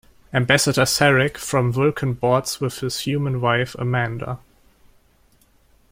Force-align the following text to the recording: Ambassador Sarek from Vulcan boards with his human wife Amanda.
Ambassador 0.33 0.81
Sarek 0.81 1.37
from 1.37 1.71
Vulcan 1.71 2.13
boards 2.13 2.59
with 2.59 2.79
his 2.79 3.01
human 3.01 3.39
wife 3.39 3.75
Amanda. 3.77 4.39